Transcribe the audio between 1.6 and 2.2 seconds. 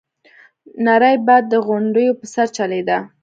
غونډيو